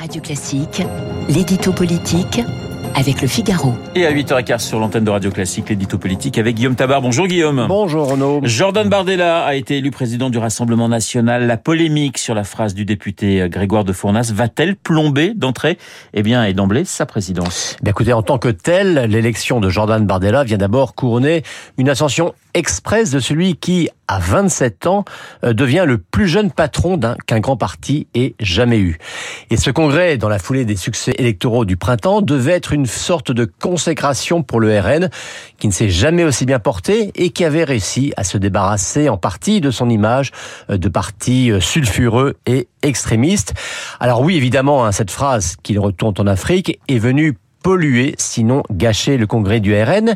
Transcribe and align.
Radio 0.00 0.22
Classique, 0.22 0.82
l'édito 1.28 1.74
politique 1.74 2.40
avec 2.94 3.20
le 3.20 3.28
Figaro. 3.28 3.74
Et 3.94 4.06
à 4.06 4.12
8h15 4.12 4.60
sur 4.60 4.80
l'antenne 4.80 5.04
de 5.04 5.10
Radio 5.10 5.30
Classique, 5.30 5.68
l'édito 5.68 5.98
politique 5.98 6.38
avec 6.38 6.56
Guillaume 6.56 6.74
Tabar. 6.74 7.02
Bonjour 7.02 7.26
Guillaume. 7.26 7.66
Bonjour 7.68 8.10
Renaud. 8.10 8.40
Jordan 8.42 8.88
Bardella 8.88 9.44
a 9.44 9.54
été 9.56 9.76
élu 9.76 9.90
président 9.90 10.30
du 10.30 10.38
Rassemblement 10.38 10.88
National. 10.88 11.46
La 11.46 11.58
polémique 11.58 12.16
sur 12.16 12.34
la 12.34 12.44
phrase 12.44 12.74
du 12.74 12.86
député 12.86 13.46
Grégoire 13.50 13.84
de 13.84 13.92
Fournas 13.92 14.32
va-t-elle 14.34 14.74
plomber 14.74 15.34
d'entrée? 15.34 15.76
Eh 16.14 16.22
bien, 16.22 16.44
et 16.44 16.54
d'emblée 16.54 16.86
sa 16.86 17.04
présidence 17.04 17.76
eh 17.84 17.90
Écoutez, 17.90 18.14
en 18.14 18.22
tant 18.22 18.38
que 18.38 18.48
tel, 18.48 19.06
l'élection 19.10 19.60
de 19.60 19.68
Jordan 19.68 20.06
Bardella 20.06 20.44
vient 20.44 20.58
d'abord 20.58 20.94
couronner 20.94 21.42
une 21.76 21.90
ascension 21.90 22.32
express 22.54 23.10
de 23.10 23.20
celui 23.20 23.56
qui, 23.56 23.88
à 24.08 24.18
27 24.18 24.86
ans, 24.86 25.04
euh, 25.44 25.52
devient 25.52 25.84
le 25.86 25.98
plus 25.98 26.28
jeune 26.28 26.50
patron 26.50 26.98
qu'un 27.26 27.40
grand 27.40 27.56
parti 27.56 28.06
ait 28.14 28.34
jamais 28.40 28.78
eu. 28.78 28.98
Et 29.50 29.56
ce 29.56 29.70
congrès, 29.70 30.16
dans 30.16 30.28
la 30.28 30.38
foulée 30.38 30.64
des 30.64 30.76
succès 30.76 31.12
électoraux 31.18 31.64
du 31.64 31.76
printemps, 31.76 32.20
devait 32.22 32.52
être 32.52 32.72
une 32.72 32.86
sorte 32.86 33.32
de 33.32 33.44
consécration 33.44 34.42
pour 34.42 34.60
le 34.60 34.78
RN, 34.78 35.10
qui 35.58 35.68
ne 35.68 35.72
s'est 35.72 35.90
jamais 35.90 36.24
aussi 36.24 36.46
bien 36.46 36.58
porté 36.58 37.12
et 37.14 37.30
qui 37.30 37.44
avait 37.44 37.64
réussi 37.64 38.12
à 38.16 38.24
se 38.24 38.38
débarrasser 38.38 39.08
en 39.08 39.16
partie 39.16 39.60
de 39.60 39.70
son 39.70 39.88
image 39.88 40.32
euh, 40.70 40.78
de 40.78 40.88
parti 40.88 41.50
euh, 41.50 41.60
sulfureux 41.60 42.36
et 42.46 42.68
extrémiste. 42.82 43.54
Alors 44.00 44.22
oui, 44.22 44.36
évidemment, 44.36 44.84
hein, 44.84 44.92
cette 44.92 45.10
phrase 45.10 45.56
qu'il 45.62 45.78
retourne 45.78 46.14
en 46.18 46.26
Afrique 46.26 46.78
est 46.88 46.98
venue 46.98 47.36
polluer, 47.62 48.14
sinon 48.18 48.62
gâcher 48.70 49.16
le 49.16 49.26
congrès 49.26 49.60
du 49.60 49.74
RN. 49.74 50.14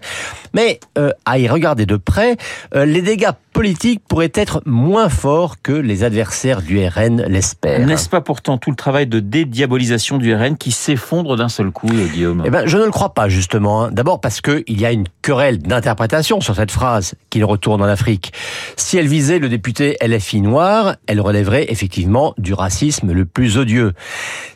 Mais 0.55 0.81
euh, 0.99 1.11
à 1.25 1.39
y 1.39 1.49
regarder 1.49 1.87
de 1.87 1.97
près, 1.97 2.37
euh, 2.75 2.85
les 2.85 3.03
dégâts 3.03 3.33
politiques 3.55 4.03
pourraient 4.07 4.33
être 4.35 4.63
moins 4.67 5.09
forts 5.09 5.63
que 5.63 5.73
les 5.73 6.03
adversaires 6.03 6.61
du 6.61 6.85
RN 6.85 7.23
l'espèrent. 7.29 7.87
N'est-ce 7.87 8.09
pas 8.09 8.21
pourtant 8.21 8.59
tout 8.59 8.71
le 8.71 8.77
travail 8.77 9.07
de 9.07 9.21
dédiabolisation 9.21 10.19
du 10.19 10.35
RN 10.35 10.57
qui 10.57 10.73
s'effondre 10.73 11.37
d'un 11.37 11.49
seul 11.49 11.71
coup, 11.71 11.89
euh, 11.89 12.09
Guillaume? 12.09 12.43
Eh 12.45 12.51
ben, 12.51 12.67
je 12.67 12.77
ne 12.77 12.85
le 12.85 12.91
crois 12.91 13.15
pas 13.15 13.29
justement. 13.29 13.85
Hein. 13.85 13.91
D'abord 13.93 14.21
parce 14.21 14.41
qu'il 14.41 14.81
y 14.81 14.85
a 14.85 14.91
une 14.91 15.05
querelle 15.23 15.59
d'interprétation 15.59 16.41
sur 16.41 16.57
cette 16.57 16.73
phrase 16.73 17.15
qu'il 17.31 17.45
retourne 17.45 17.81
en 17.81 17.87
Afrique. 17.87 18.33
Si 18.77 18.99
elle 18.99 19.07
visait 19.07 19.39
le 19.39 19.49
député 19.49 19.97
LFI 20.05 20.41
noir, 20.41 20.97
elle 21.07 21.21
relèverait 21.21 21.67
effectivement 21.71 22.35
du 22.37 22.55
racisme 22.55 23.13
le 23.13 23.25
plus 23.25 23.57
odieux. 23.57 23.93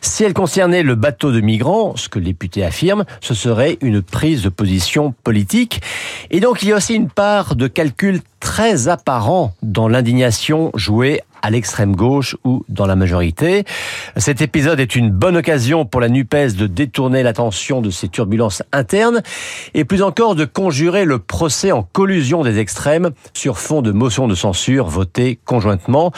Si 0.01 0.25
elle 0.25 0.33
concernait 0.33 0.83
le 0.83 0.95
bateau 0.95 1.31
de 1.31 1.39
migrants, 1.39 1.95
ce 1.95 2.09
que 2.09 2.19
le 2.19 2.25
député 2.25 2.65
affirme, 2.65 3.05
ce 3.21 3.33
serait 3.33 3.77
une 3.79 4.01
prise 4.01 4.43
de 4.43 4.49
position 4.49 5.13
politique. 5.23 5.81
Et 6.31 6.41
donc 6.41 6.63
il 6.63 6.69
y 6.69 6.73
a 6.73 6.75
aussi 6.75 6.95
une 6.95 7.09
part 7.09 7.55
de 7.55 7.67
calcul 7.67 8.19
très 8.39 8.88
apparent 8.89 9.53
dans 9.61 9.87
l'indignation 9.87 10.71
jouée 10.75 11.21
à 11.41 11.49
l'extrême 11.49 11.95
gauche 11.95 12.35
ou 12.43 12.63
dans 12.69 12.85
la 12.85 12.95
majorité. 12.95 13.63
Cet 14.17 14.41
épisode 14.41 14.79
est 14.79 14.95
une 14.95 15.09
bonne 15.09 15.37
occasion 15.37 15.85
pour 15.85 16.01
la 16.01 16.09
NUPES 16.09 16.55
de 16.57 16.67
détourner 16.67 17.23
l'attention 17.23 17.81
de 17.81 17.89
ces 17.89 18.09
turbulences 18.09 18.63
internes 18.71 19.21
et 19.73 19.85
plus 19.85 20.01
encore 20.01 20.35
de 20.35 20.45
conjurer 20.45 21.05
le 21.05 21.19
procès 21.19 21.71
en 21.71 21.83
collusion 21.83 22.43
des 22.43 22.59
extrêmes 22.59 23.11
sur 23.33 23.57
fond 23.57 23.81
de 23.81 23.91
motions 23.91 24.27
de 24.27 24.35
censure 24.35 24.87
votées 24.87 25.39
conjointement. 25.45 26.11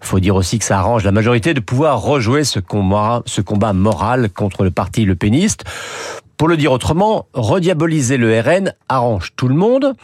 Faut 0.00 0.20
dire 0.20 0.36
aussi 0.36 0.58
que 0.58 0.64
ça 0.64 0.78
arrange 0.78 1.04
la 1.04 1.12
majorité 1.12 1.54
de 1.54 1.60
pouvoir 1.60 2.00
rejouer 2.00 2.44
ce 2.44 2.60
combat, 2.60 3.22
ce 3.24 3.40
combat 3.40 3.72
moral 3.72 4.30
contre 4.30 4.62
le 4.62 4.70
parti 4.70 5.04
le 5.04 5.14
péniste. 5.14 5.64
Pour 6.36 6.48
le 6.48 6.56
dire 6.56 6.72
autrement, 6.72 7.26
rediaboliser 7.32 8.16
le 8.16 8.38
RN 8.38 8.74
arrange 8.88 9.32
tout 9.36 9.48
le 9.48 9.54
monde 9.54 9.94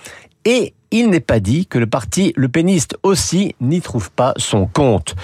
et 0.44 0.75
il 0.91 1.10
n'est 1.10 1.20
pas 1.20 1.41
dit 1.41 1.66
que 1.66 1.78
le 1.78 1.86
parti 1.86 2.33
le 2.36 2.48
péniste 2.48 2.96
aussi 3.02 3.55
n'y 3.60 3.80
trouve 3.80 4.10
pas 4.10 4.34
son 4.36 4.66
compte. 4.66 5.14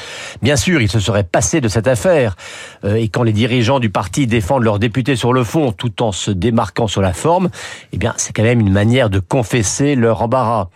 Bien 0.43 0.57
sûr, 0.57 0.81
il 0.81 0.89
se 0.89 1.01
serait 1.01 1.25
passé 1.25 1.61
de 1.61 1.69
cette 1.69 1.89
affaire. 1.89 2.37
Euh, 2.85 2.95
et 2.95 3.09
quand 3.09 3.23
les 3.23 3.33
dirigeants 3.33 3.81
du 3.81 3.91
parti 3.91 4.27
défendent 4.27 4.65
leurs 4.65 4.79
députés 4.79 5.17
sur 5.17 5.33
le 5.33 5.45
fond 5.45 5.73
tout 5.73 6.03
en 6.03 6.13
se 6.13 6.31
démarquant 6.31 6.87
sur 6.87 7.03
la 7.03 7.13
forme, 7.13 7.51
eh 7.93 7.99
bien, 7.99 8.15
c'est 8.17 8.33
quand 8.33 8.43
même 8.43 8.61
une 8.61 8.73
manière 8.73 9.11
de 9.11 9.19
confesser 9.19 9.95
leur 9.95 10.23
embarras. 10.23 10.69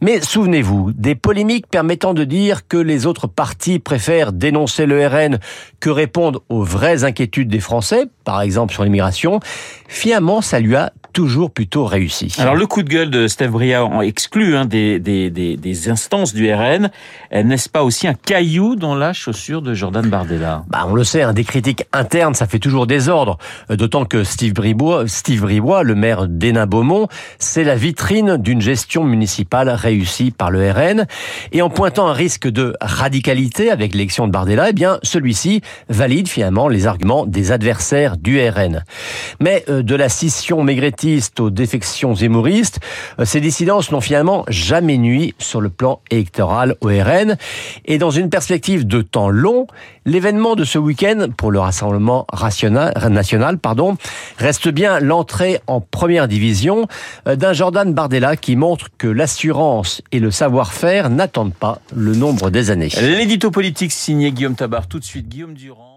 Mais 0.00 0.20
souvenez-vous, 0.20 0.92
des 0.92 1.14
polémiques 1.14 1.66
permettant 1.66 2.14
de 2.14 2.24
dire 2.24 2.66
que 2.66 2.76
les 2.76 3.06
autres 3.06 3.26
partis 3.26 3.78
préfèrent 3.78 4.32
dénoncer 4.32 4.86
le 4.86 5.06
RN 5.06 5.38
que 5.80 5.90
répondre 5.90 6.42
aux 6.48 6.64
vraies 6.64 7.04
inquiétudes 7.04 7.48
des 7.48 7.60
Français, 7.60 8.06
par 8.24 8.40
exemple 8.40 8.72
sur 8.72 8.84
l'immigration, 8.84 9.40
finalement, 9.88 10.40
ça 10.40 10.60
lui 10.60 10.76
a 10.76 10.92
toujours 11.12 11.50
plutôt 11.50 11.84
réussi. 11.84 12.34
Alors 12.38 12.54
le 12.54 12.66
coup 12.66 12.82
de 12.82 12.88
gueule 12.88 13.10
de 13.10 13.28
Steve 13.28 13.50
Briand 13.50 14.00
exclut 14.00 14.56
hein, 14.56 14.64
des, 14.64 14.98
des, 14.98 15.30
des, 15.30 15.56
des, 15.56 15.88
instances 15.88 16.32
du 16.32 16.52
RN. 16.52 16.90
N'est-ce 17.32 17.68
pas 17.68 17.82
aussi 17.82 18.08
un 18.08 18.14
caillou 18.14 18.76
dans 18.76 18.94
la 18.94 19.12
chaussure 19.12 19.62
de 19.62 19.74
Jordan 19.74 20.08
Bardella? 20.08 20.64
Bah, 20.68 20.86
On 20.88 20.94
le 20.94 21.04
sait, 21.04 21.22
hein, 21.22 21.32
des 21.32 21.44
critiques 21.44 21.84
internes, 21.92 22.34
ça 22.34 22.46
fait 22.46 22.58
toujours 22.58 22.86
désordre. 22.86 23.38
Euh, 23.70 23.76
d'autant 23.76 24.04
que 24.04 24.24
Steve 24.24 24.54
Bribois, 24.54 25.06
Steve 25.06 25.42
Bribois, 25.42 25.82
le 25.82 25.94
maire 25.94 26.28
d'Hénin-Beaumont, 26.28 27.08
c'est 27.38 27.64
la 27.64 27.76
vitrine 27.76 28.36
d'une 28.36 28.60
gestion 28.60 29.04
municipale 29.04 29.68
réussie 29.68 30.30
par 30.30 30.50
le 30.50 30.70
RN. 30.70 31.06
Et 31.52 31.62
en 31.62 31.68
pointant 31.68 32.08
un 32.08 32.12
risque 32.12 32.48
de 32.48 32.74
radicalité 32.80 33.70
avec 33.70 33.92
l'élection 33.92 34.26
de 34.26 34.32
Bardella, 34.32 34.70
eh 34.70 34.72
bien 34.72 34.98
celui-ci 35.02 35.60
valide 35.88 36.28
finalement 36.28 36.68
les 36.68 36.86
arguments 36.86 37.26
des 37.26 37.52
adversaires 37.52 38.11
du 38.16 38.40
RN. 38.40 38.84
Mais 39.40 39.64
euh, 39.68 39.82
de 39.82 39.94
la 39.94 40.08
scission 40.08 40.62
maigretti 40.62 41.20
aux 41.38 41.50
défections 41.50 42.14
hémoristes, 42.14 42.80
euh, 43.18 43.24
ces 43.24 43.40
dissidences 43.40 43.90
n'ont 43.90 44.00
finalement 44.00 44.44
jamais 44.48 44.98
nuit 44.98 45.34
sur 45.38 45.60
le 45.60 45.68
plan 45.68 46.00
électoral 46.10 46.76
au 46.80 46.88
RN. 46.88 47.36
Et 47.84 47.98
dans 47.98 48.10
une 48.10 48.30
perspective 48.30 48.86
de 48.86 49.02
temps 49.02 49.28
long, 49.28 49.66
l'événement 50.04 50.56
de 50.56 50.64
ce 50.64 50.78
week-end 50.78 51.28
pour 51.36 51.50
le 51.50 51.60
Rassemblement 51.60 52.26
national 53.08 53.58
pardon, 53.58 53.96
reste 54.38 54.68
bien 54.68 55.00
l'entrée 55.00 55.60
en 55.66 55.80
première 55.80 56.28
division 56.28 56.88
euh, 57.26 57.36
d'un 57.36 57.52
Jordan 57.52 57.92
Bardella 57.92 58.36
qui 58.36 58.56
montre 58.56 58.88
que 58.98 59.06
l'assurance 59.06 60.02
et 60.12 60.20
le 60.20 60.30
savoir-faire 60.30 61.10
n'attendent 61.10 61.54
pas 61.54 61.80
le 61.94 62.14
nombre 62.14 62.50
des 62.50 62.70
années. 62.70 62.88
L'édito 63.00 63.50
politique 63.50 63.92
signé 63.92 64.32
Guillaume 64.32 64.54
Tabar. 64.54 64.86
Tout 64.86 64.98
de 64.98 65.04
suite, 65.04 65.28
Guillaume 65.28 65.54
Durand. 65.54 65.91